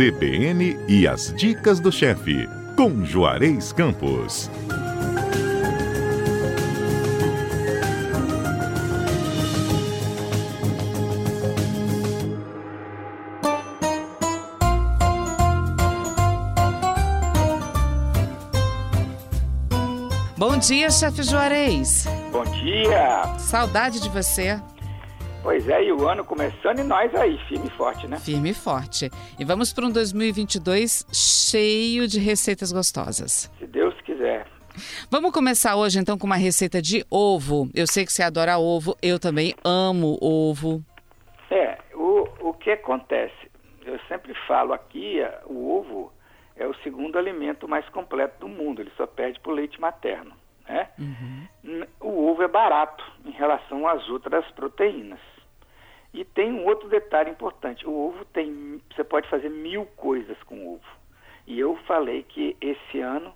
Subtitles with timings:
[0.00, 4.50] CBN e as dicas do chefe, com Juarez Campos.
[20.38, 22.06] Bom dia, chefe Juarez.
[22.32, 23.36] Bom dia.
[23.36, 24.58] Saudade de você.
[25.42, 28.18] Pois é, e o ano começando e nós aí, firme e forte, né?
[28.18, 29.10] Firme e forte.
[29.38, 33.50] E vamos para um 2022 cheio de receitas gostosas.
[33.58, 34.46] Se Deus quiser.
[35.10, 37.70] Vamos começar hoje então com uma receita de ovo.
[37.74, 40.84] Eu sei que você adora ovo, eu também amo ovo.
[41.50, 43.50] É, o, o que acontece?
[43.86, 46.12] Eu sempre falo aqui, o ovo
[46.54, 50.32] é o segundo alimento mais completo do mundo, ele só perde para o leite materno.
[50.68, 50.88] Né?
[50.98, 51.86] Uhum.
[51.98, 55.20] O ovo é barato em relação às outras proteínas.
[56.12, 58.80] E tem um outro detalhe importante: o ovo tem.
[58.94, 61.00] Você pode fazer mil coisas com ovo.
[61.46, 63.32] E eu falei que esse ano,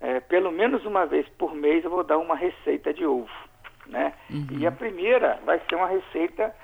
[0.00, 3.30] é, pelo menos uma vez por mês, eu vou dar uma receita de ovo.
[3.86, 4.14] Né?
[4.30, 4.46] Uhum.
[4.58, 6.54] E a primeira vai ser uma receita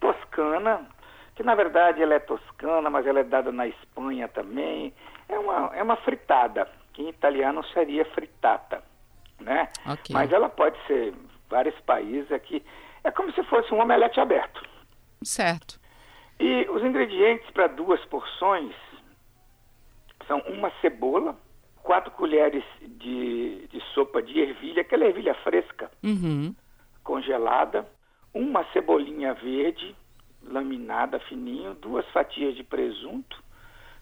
[0.00, 0.88] toscana,
[1.36, 4.92] que na verdade ela é toscana, mas ela é dada na Espanha também.
[5.28, 8.82] É uma, é uma fritada, que em italiano seria fritata,
[9.38, 9.68] né?
[9.84, 10.14] Okay.
[10.14, 11.14] Mas ela pode ser
[11.50, 12.64] vários países aqui.
[13.04, 14.62] É como se fosse um omelete aberto.
[15.22, 15.78] Certo.
[16.38, 18.74] E os ingredientes para duas porções
[20.26, 21.36] são uma cebola,
[21.82, 26.54] quatro colheres de, de sopa de ervilha, aquela ervilha fresca, uhum.
[27.02, 27.86] congelada,
[28.32, 29.94] uma cebolinha verde,
[30.42, 33.42] laminada fininho, duas fatias de presunto,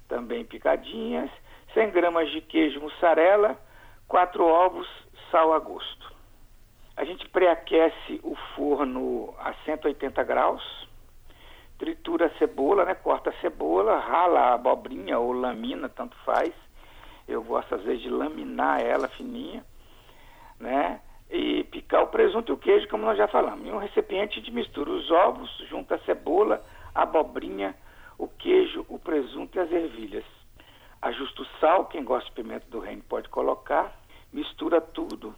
[0.07, 1.31] também picadinhas,
[1.75, 3.59] 100 gramas de queijo mussarela,
[4.07, 4.89] quatro ovos,
[5.31, 6.18] sal a gosto.
[6.99, 10.89] A gente pré-aquece o forno a 180 graus,
[11.79, 12.93] tritura a cebola, né?
[12.93, 16.53] corta a cebola, rala a abobrinha ou lamina, tanto faz.
[17.29, 19.65] Eu gosto às vezes de laminar ela fininha,
[20.59, 21.01] né?
[21.31, 23.65] E picar o presunto e o queijo, como nós já falamos.
[23.65, 27.77] Em um recipiente de mistura os ovos, junta a cebola, a abobrinha,
[28.19, 30.25] o queijo, o presunto e as ervilhas.
[31.01, 33.97] Ajusta o sal, quem gosta de pimenta do reino pode colocar,
[34.33, 35.33] mistura tudo,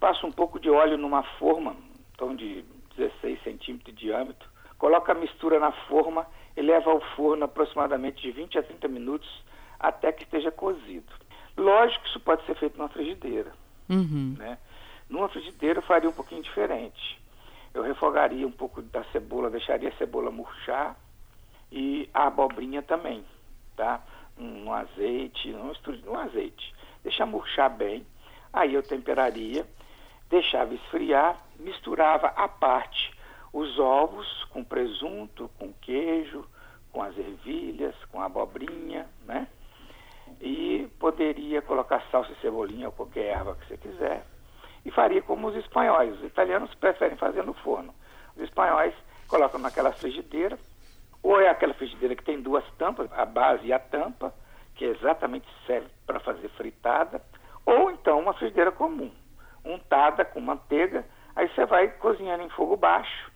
[0.00, 1.76] passa um pouco de óleo numa forma,
[2.14, 2.64] então de
[2.96, 8.32] 16 centímetros de diâmetro, coloca a mistura na forma e leva ao forno aproximadamente de
[8.32, 9.44] 20 a 30 minutos
[9.78, 11.12] até que esteja cozido.
[11.56, 13.52] Lógico que isso pode ser feito numa frigideira.
[13.88, 14.34] Uhum.
[14.38, 14.58] Né?
[15.08, 17.20] Numa frigideira eu faria um pouquinho diferente.
[17.74, 20.96] Eu refogaria um pouco da cebola, deixaria a cebola murchar,
[21.70, 23.24] e a abobrinha também,
[23.76, 24.02] tá?
[24.36, 25.72] Um, azeite, um,
[26.10, 26.74] um azeite.
[27.04, 28.04] Deixa murchar bem,
[28.52, 29.64] aí eu temperaria,
[30.30, 33.12] deixava esfriar, misturava à parte
[33.52, 36.46] os ovos com presunto, com queijo,
[36.92, 39.48] com as ervilhas, com a abobrinha, né?
[40.40, 44.24] E poderia colocar salsa e cebolinha ou qualquer erva que você quiser.
[44.84, 46.16] E faria como os espanhóis.
[46.16, 47.92] Os italianos preferem fazer no forno.
[48.36, 48.94] Os espanhóis
[49.26, 50.58] colocam naquela frigideira,
[51.22, 54.32] ou é aquela frigideira que tem duas tampas, a base e a tampa,
[54.76, 57.20] que exatamente serve para fazer fritada,
[57.66, 59.10] ou então uma frigideira comum,
[59.64, 61.04] untada com manteiga,
[61.36, 63.30] aí você vai cozinhando em fogo baixo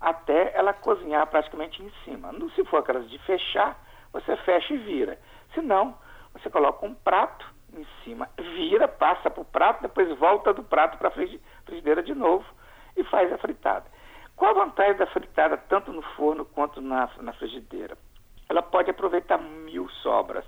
[0.00, 2.32] até ela cozinhar praticamente em cima.
[2.54, 3.78] Se for aquelas de fechar,
[4.12, 5.18] você fecha e vira.
[5.54, 5.96] Se não,
[6.32, 10.96] você coloca um prato em cima, vira, passa para o prato, depois volta do prato
[10.98, 11.10] para a
[11.64, 12.44] frigideira de novo
[12.96, 13.84] e faz a fritada.
[14.34, 17.96] Qual a vantagem da fritada tanto no forno quanto na, na frigideira?
[18.48, 20.44] Ela pode aproveitar mil sobras.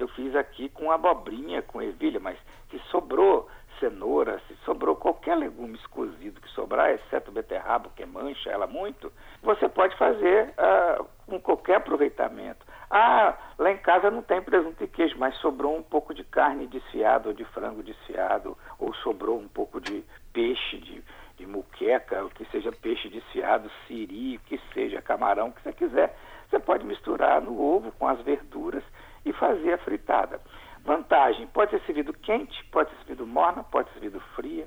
[0.00, 2.38] Eu fiz aqui com abobrinha, com ervilha, mas
[2.70, 8.66] se sobrou cenoura, se sobrou qualquer legume cozido que sobrar, exceto beterraba, que mancha ela
[8.66, 9.12] muito,
[9.42, 12.64] você pode fazer uh, com qualquer aproveitamento.
[12.90, 16.66] Ah, lá em casa não tem presunto e queijo, mas sobrou um pouco de carne
[16.66, 21.02] desfiada ou de frango desfiado, ou sobrou um pouco de peixe, de,
[21.36, 25.72] de muqueca, o que seja peixe desfiado, siri, o que seja camarão, o que você
[25.72, 26.16] quiser.
[26.48, 28.82] Você pode misturar no ovo com as verduras
[29.24, 30.40] e fazer a fritada.
[30.84, 34.66] Vantagem, pode ser servido quente, pode ser servido morna, pode ser servido fria.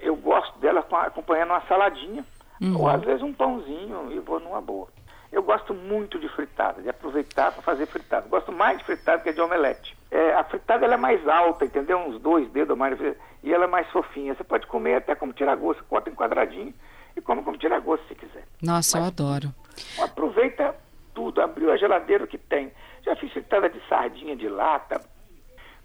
[0.00, 2.24] Eu gosto dela acompanhando uma saladinha,
[2.60, 2.80] uhum.
[2.80, 4.88] ou às vezes um pãozinho e vou numa boa.
[5.32, 8.28] Eu gosto muito de fritada, de aproveitar para fazer fritada.
[8.28, 9.96] Gosto mais de fritada que de omelete.
[10.10, 11.98] É, a fritada ela é mais alta, entendeu?
[11.98, 12.98] Uns dois dedos mais,
[13.42, 14.34] e ela é mais fofinha.
[14.34, 16.72] Você pode comer até como tira-gosto, corta em quadradinho
[17.16, 18.44] e come como tira-gosto se quiser.
[18.62, 19.54] Nossa, Mas, eu adoro.
[20.02, 20.74] Aproveita
[21.14, 22.70] tudo, abriu a geladeira que tem.
[23.06, 25.00] Já fiz fritada de sardinha de lata,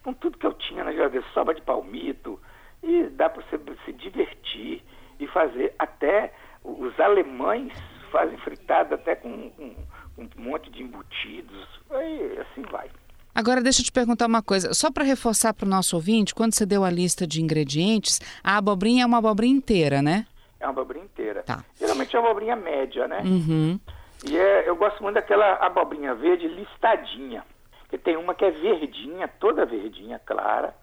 [0.04, 2.40] com tudo que eu tinha na geladeira, soba de palmito,
[2.82, 4.84] e dá para você se divertir
[5.20, 6.34] e fazer até
[6.64, 7.72] os alemães
[8.12, 9.76] fazem fritada até com, com,
[10.18, 12.90] um monte de embutidos, aí assim vai.
[13.34, 16.54] Agora deixa eu te perguntar uma coisa, só para reforçar para o nosso ouvinte, quando
[16.54, 20.28] você deu a lista de ingredientes, a abobrinha é uma abobrinha inteira, né?
[20.60, 21.44] É uma abobrinha inteira.
[21.44, 21.64] Tá.
[21.80, 23.22] Geralmente é uma abobrinha média, né?
[23.24, 23.80] Uhum.
[24.24, 27.44] E é, eu gosto muito daquela abobrinha verde listadinha.
[27.90, 30.74] Que tem uma que é verdinha, toda verdinha, clara,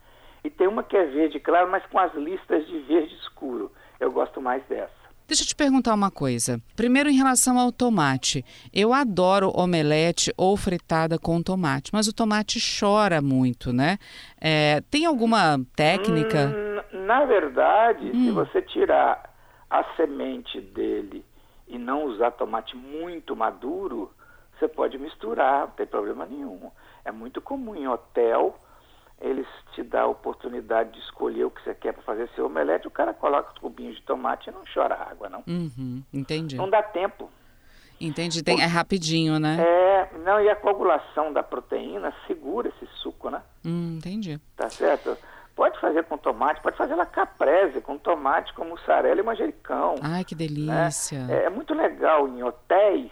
[0.45, 3.73] e tem uma que é verde claro, mas com as listas de verde escuro.
[3.99, 4.99] Eu gosto mais dessa.
[5.27, 6.59] Deixa eu te perguntar uma coisa.
[6.75, 8.43] Primeiro, em relação ao tomate.
[8.73, 13.99] Eu adoro omelete ou fritada com tomate, mas o tomate chora muito, né?
[14.41, 16.47] É, tem alguma técnica?
[16.47, 18.25] Hum, na verdade, hum.
[18.25, 19.31] se você tirar
[19.69, 21.23] a semente dele
[21.69, 24.11] e não usar tomate muito maduro,
[24.59, 26.71] você pode misturar, não tem problema nenhum.
[27.05, 28.59] É muito comum em hotel
[29.21, 32.87] eles te dão a oportunidade de escolher o que você quer para fazer seu omelete,
[32.87, 35.43] o cara coloca os cubinhos de tomate e não chora água, não.
[35.47, 36.57] Uhum, entendi.
[36.57, 37.29] Não dá tempo.
[38.01, 39.57] Entendi, Tem, é rapidinho, né?
[39.61, 43.43] É, não, e a coagulação da proteína segura esse suco, né?
[43.65, 44.41] Hum, entendi.
[44.57, 45.19] Tá certo?
[45.59, 49.97] Pode fazer com tomate, pode fazer la caprese com tomate, com mussarela e manjericão.
[50.01, 51.19] Ai, que delícia.
[51.25, 51.41] Né?
[51.41, 53.11] É, é muito legal em hotéis,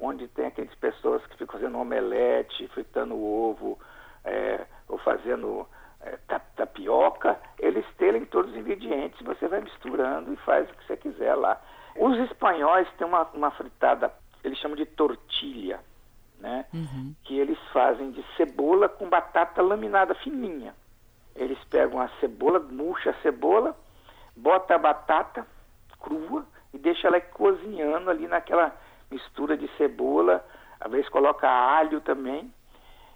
[0.00, 3.76] onde tem aquelas pessoas que ficam fazendo omelete, fritando ovo,
[4.24, 5.66] é, ou fazendo
[6.00, 6.16] é,
[6.54, 11.34] tapioca, eles terem todos os ingredientes, você vai misturando e faz o que você quiser
[11.34, 11.60] lá.
[11.96, 14.12] Os espanhóis têm uma, uma fritada,
[14.44, 15.80] eles chamam de tortilha,
[16.38, 16.66] né?
[16.72, 17.16] Uhum.
[17.24, 20.72] Que eles fazem de cebola com batata laminada fininha.
[21.34, 23.76] Eles pegam a cebola, murcha a cebola,
[24.36, 25.46] bota a batata
[26.00, 28.74] crua e deixa ela cozinhando ali naquela
[29.10, 30.44] mistura de cebola,
[30.80, 32.52] às vezes coloca alho também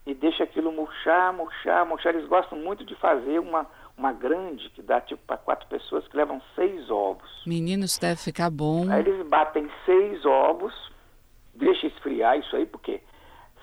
[0.06, 2.14] e deixa aquilo murchar, murchar, murchar.
[2.14, 3.66] Eles gostam muito de fazer uma,
[3.96, 7.42] uma grande, que dá tipo para quatro pessoas, que levam seis ovos.
[7.46, 8.90] Meninos, deve ficar bom.
[8.90, 10.74] Aí eles batem seis ovos,
[11.54, 13.00] deixa esfriar isso aí, porque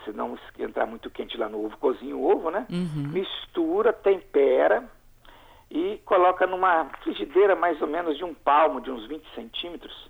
[0.03, 2.65] se não entrar muito quente lá no ovo, cozinha o ovo, né?
[2.69, 3.09] Uhum.
[3.09, 4.89] Mistura, tempera
[5.69, 10.09] e coloca numa frigideira mais ou menos de um palmo, de uns 20 centímetros,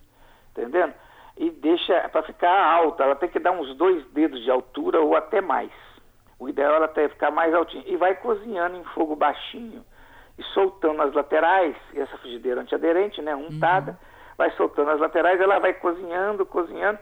[0.52, 0.94] entendendo?
[1.38, 5.16] E deixa para ficar alta, ela tem que dar uns dois dedos de altura ou
[5.16, 5.72] até mais.
[6.38, 7.84] O ideal é ela até ficar mais altinha.
[7.86, 9.84] E vai cozinhando em fogo baixinho
[10.38, 13.98] e soltando as laterais, e essa frigideira antiaderente, né, untada, uhum.
[14.38, 16.98] vai soltando as laterais, ela vai cozinhando, cozinhando,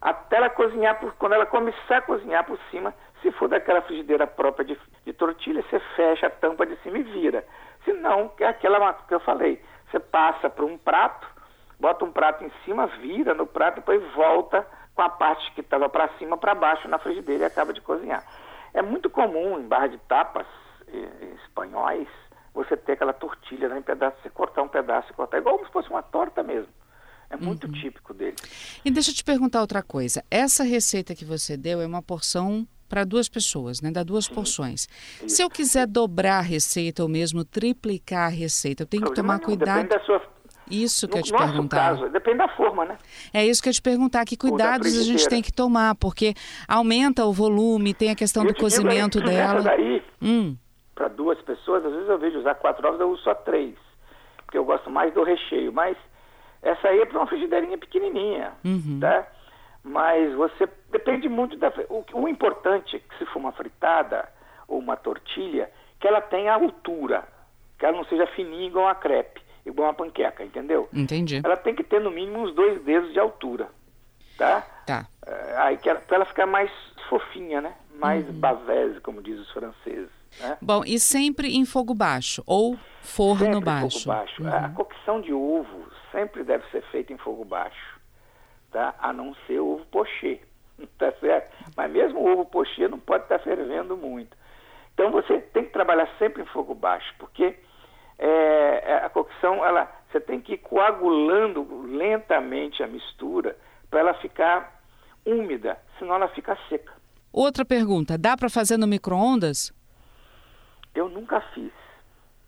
[0.00, 4.26] até ela cozinhar, por, quando ela começar a cozinhar por cima, se for daquela frigideira
[4.26, 7.44] própria de, de tortilha, você fecha a tampa de cima e vira.
[7.84, 11.26] Se não, é aquela que eu falei, você passa para um prato,
[11.80, 15.88] bota um prato em cima, vira no prato, depois volta com a parte que estava
[15.88, 18.22] para cima para baixo na frigideira e acaba de cozinhar.
[18.74, 20.46] É muito comum em barra de tapas
[21.44, 22.08] espanhóis
[22.54, 25.70] você ter aquela tortilha né, em pedaço, você cortar um pedaço e cortar, igual se
[25.70, 26.72] fosse uma torta mesmo.
[27.28, 27.72] É muito uhum.
[27.72, 28.36] típico dele.
[28.84, 30.22] E deixa eu te perguntar outra coisa.
[30.30, 33.90] Essa receita que você deu é uma porção para duas pessoas, né?
[33.90, 34.34] Dá duas Sim.
[34.34, 34.86] porções.
[35.22, 35.36] Isso.
[35.36, 39.40] Se eu quiser dobrar a receita ou mesmo triplicar a receita, eu tenho que tomar
[39.40, 39.82] cuidado.
[39.82, 40.36] Depende da sua
[40.70, 41.90] isso que no eu te nosso perguntar.
[41.90, 42.98] Caso, depende da forma, né?
[43.32, 44.24] É isso que eu te perguntar.
[44.24, 45.94] Que cuidados a gente tem que tomar?
[45.94, 46.34] Porque
[46.66, 49.62] aumenta o volume, tem a questão eu do cozimento digo, dela.
[49.62, 50.56] daí, hum.
[50.94, 53.74] para duas pessoas, às vezes eu vejo usar quatro ovos, eu uso só três.
[54.44, 55.72] Porque eu gosto mais do recheio.
[55.72, 55.96] Mas
[56.62, 58.98] essa aí é para uma frigideirinha pequenininha, uhum.
[59.00, 59.26] tá?
[59.82, 61.72] Mas você depende muito da.
[61.88, 64.28] O, o importante é que se for uma fritada
[64.66, 65.70] ou uma tortilha,
[66.00, 67.24] que ela tenha altura,
[67.78, 70.88] que ela não seja fininha igual uma crepe igual uma panqueca, entendeu?
[70.92, 71.40] Entendi.
[71.44, 73.68] Ela tem que ter no mínimo uns dois dedos de altura,
[74.38, 74.62] tá?
[74.86, 75.06] Tá.
[75.26, 76.70] É, aí que ela, pra ela ficar mais
[77.08, 77.74] fofinha, né?
[77.96, 78.34] Mais uhum.
[78.34, 80.10] bavese, como diz os franceses.
[80.40, 80.58] Né?
[80.60, 83.98] Bom, e sempre em fogo baixo ou forno sempre baixo?
[83.98, 84.42] Em fogo baixo.
[84.42, 84.54] Uhum.
[84.54, 88.00] A cocção de ovo sempre deve ser feita em fogo baixo,
[88.70, 88.94] tá?
[88.98, 90.40] A não ser o ovo pochê,
[90.98, 91.54] tá certo?
[91.76, 94.36] Mas mesmo o ovo pochê não pode estar fervendo muito.
[94.94, 97.54] Então você tem que trabalhar sempre em fogo baixo, porque
[98.18, 103.56] é, é, a cocção, ela, você tem que ir coagulando lentamente a mistura
[103.90, 104.80] para ela ficar
[105.24, 106.92] úmida, senão ela fica seca.
[107.32, 109.72] Outra pergunta, dá para fazer no micro-ondas?
[110.96, 111.72] Eu nunca fiz.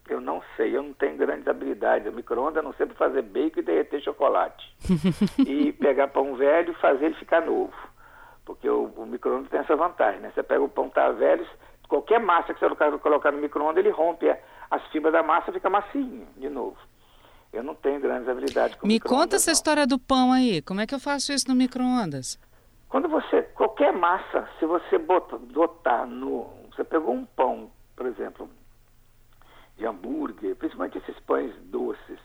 [0.08, 2.10] Eu não sei, eu não tenho grandes habilidades.
[2.10, 4.74] O micro-ondas não sei fazer bacon e derreter chocolate.
[5.46, 7.74] e pegar pão velho e fazer ele ficar novo.
[8.46, 10.32] Porque o, o micro-ondas tem essa vantagem, né?
[10.34, 11.46] Você pega o pão tá velho,
[11.86, 14.34] qualquer massa que você colocar no micro-ondas, ele rompe
[14.70, 16.76] as fibras da massa fica macio de novo.
[17.52, 19.54] Eu não tenho grandes habilidades com Me conta essa não.
[19.54, 20.60] história do pão aí.
[20.60, 22.38] Como é que eu faço isso no micro-ondas?
[22.88, 26.46] Quando você, qualquer massa, se você botar, botar no.
[26.70, 28.48] Você pegou um pão, por exemplo,
[29.76, 32.20] de hambúrguer, principalmente esses pães doces,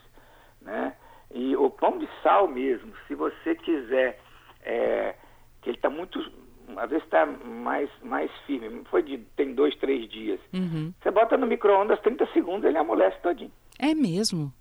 [0.62, 0.96] né?
[1.34, 4.20] E o pão de sal mesmo, se você quiser
[4.62, 5.15] é,
[5.63, 6.20] que ele está muito,
[6.77, 10.39] às vezes está mais, mais firme, foi de, tem dois, três dias.
[10.53, 10.94] Uhum.
[11.01, 13.51] Você bota no micro-ondas 30 segundos, ele amolece todinho.
[13.80, 14.53] É mesmo?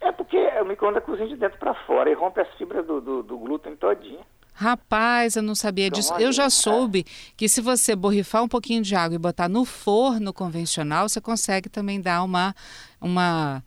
[0.00, 3.24] É porque o micro-ondas cozinha de dentro para fora e rompe as fibras do, do,
[3.24, 4.24] do glúten todinha.
[4.54, 6.14] Rapaz, eu não sabia Então, disso.
[6.14, 6.50] Eu já é.
[6.50, 7.04] soube
[7.36, 11.68] que se você borrifar um pouquinho de água e botar no forno convencional, você consegue
[11.68, 12.54] também dar uma,
[13.00, 13.62] uma,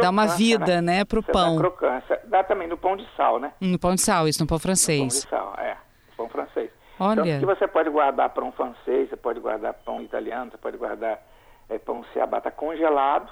[0.00, 1.56] dar uma vida, né, pro Você pão.
[1.56, 2.20] Dá crocância.
[2.26, 3.52] Dá também no pão de sal, né?
[3.60, 5.26] No pão de sal, isso no pão No pão de francês.
[5.28, 5.76] sal, é.
[6.16, 6.70] Pão francês.
[7.00, 7.24] Olha.
[7.24, 11.20] Tanto que você pode guardar pão francês, você pode guardar pão italiano, você pode guardar
[11.68, 13.30] é, pão ciabatta congelado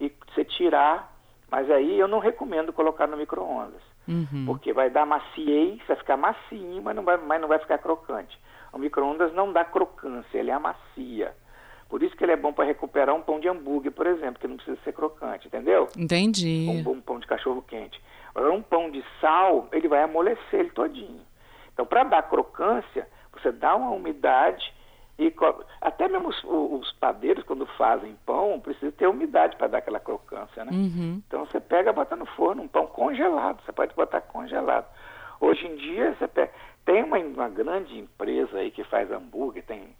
[0.00, 1.15] e você tirar.
[1.50, 3.82] Mas aí eu não recomendo colocar no micro-ondas.
[4.08, 4.44] Uhum.
[4.46, 8.38] Porque vai dar maciez, vai ficar macio, mas não vai, mas não vai ficar crocante.
[8.72, 11.34] O micro-ondas não dá crocância, ele amacia.
[11.88, 14.48] Por isso que ele é bom para recuperar um pão de hambúrguer, por exemplo, que
[14.48, 15.88] não precisa ser crocante, entendeu?
[15.96, 16.66] Entendi.
[16.68, 18.00] um bom pão de cachorro quente.
[18.34, 21.20] Agora, um pão de sal, ele vai amolecer ele todinho.
[21.72, 24.74] Então, para dar crocância, você dá uma umidade
[25.18, 25.32] e
[25.80, 30.62] até mesmo os, os padeiros, quando fazem pão, precisa ter umidade para dar aquela crocância,
[30.64, 30.70] né?
[30.72, 31.22] Uhum.
[31.26, 33.62] Então, você pega e bota no forno um pão congelado.
[33.64, 34.86] Você pode botar congelado.
[35.40, 36.52] Hoje em dia, você pega...
[36.84, 39.96] tem uma, uma grande empresa aí que faz hambúrguer, tem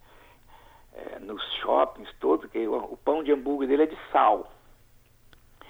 [0.94, 4.52] é, nos shoppings todos, que o, o pão de hambúrguer dele é de sal.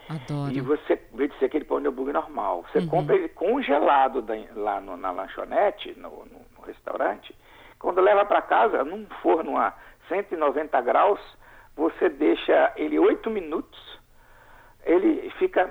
[0.08, 0.64] E Adoro.
[0.64, 2.88] você, em vez de ser aquele pão de hambúrguer normal, você Uhum.
[2.88, 7.34] compra ele congelado da- lá no- na lanchonete, no, no- no restaurante.
[7.78, 9.74] Quando leva para casa, num forno a
[10.08, 11.20] 190 graus,
[11.76, 13.78] você deixa ele 8 minutos.
[14.84, 15.70] Ele fica.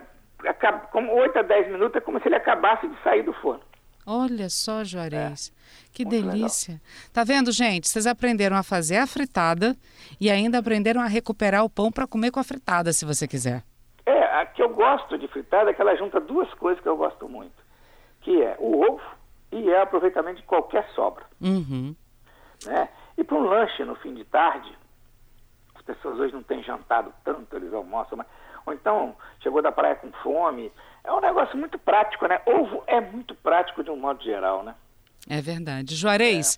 [0.92, 3.64] Como 8 a 10 minutos é como se ele acabasse de sair do forno.
[4.06, 5.52] Olha só, Juarez.
[5.92, 6.80] Que É, muito delícia.
[7.12, 7.88] Tá vendo, gente?
[7.88, 9.76] Vocês aprenderam a fazer a fritada
[10.22, 13.64] e ainda aprenderam a recuperar o pão para comer com a fritada, se você quiser.
[14.06, 16.96] É, a que eu gosto de fritada é que ela junta duas coisas que eu
[16.96, 17.56] gosto muito,
[18.22, 19.02] que é o ovo
[19.56, 21.24] e é aproveitamento de qualquer sobra.
[21.42, 21.96] Uhum.
[22.66, 22.90] né?
[23.18, 24.78] E para um lanche no fim de tarde,
[25.74, 28.28] as pessoas hoje não têm jantado tanto, eles almoçam, mas,
[28.66, 30.72] ou então chegou da praia com fome,
[31.04, 32.42] é um negócio muito prático, né?
[32.46, 34.76] Ovo é muito prático de um modo geral, né?
[35.30, 35.96] É verdade.
[35.96, 36.58] Juarez,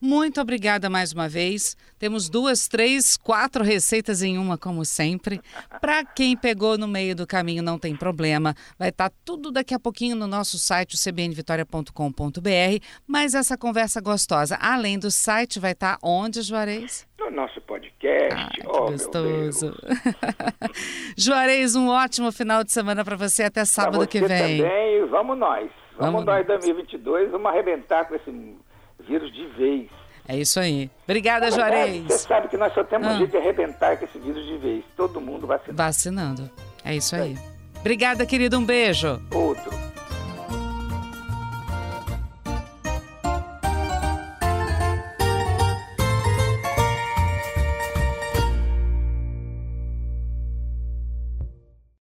[0.00, 1.76] muito obrigada mais uma vez.
[1.98, 5.40] Temos duas, três, quatro receitas em uma, como sempre.
[5.80, 8.54] Para quem pegou no meio do caminho, não tem problema.
[8.78, 12.84] Vai estar tudo daqui a pouquinho no nosso site, cbnvitoria.com.br.
[13.06, 17.06] Mas essa conversa gostosa, além do site, vai estar onde, Juarez?
[17.18, 19.74] No nosso podcast, que oh, gostoso.
[21.18, 23.42] Juarez, um ótimo final de semana para você.
[23.42, 24.58] Até sábado que você vem.
[24.62, 25.70] também, vamos nós.
[25.96, 26.60] Vamos, Vamos nós nós.
[26.64, 28.30] 2022, vamos arrebentar com esse
[29.08, 29.88] vírus de vez.
[30.28, 30.90] É isso aí.
[31.04, 32.04] Obrigada, Juarez.
[32.04, 33.12] Você sabe que nós só temos Ah.
[33.12, 34.84] um jeito de arrebentar com esse vírus de vez.
[34.96, 35.76] Todo mundo vacinado.
[35.76, 36.50] Vacinando.
[36.84, 37.36] É isso aí.
[37.80, 38.58] Obrigada, querido.
[38.58, 39.20] Um beijo.
[39.32, 39.70] Outro.